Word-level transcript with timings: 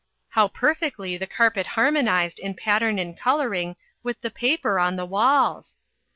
How 0.29 0.47
perfectly 0.47 1.15
the 1.17 1.27
carpet 1.27 1.67
harmonized 1.77 2.39
in 2.39 2.55
pattern 2.55 2.97
and 2.97 3.15
coloring 3.15 3.75
with 4.01 4.19
the 4.21 4.31
paper 4.31 4.79
on 4.79 4.95
the 4.95 5.05
walls 5.05 5.77